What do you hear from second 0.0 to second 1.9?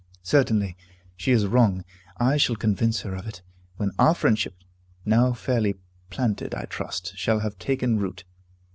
Certainly, she is wrong;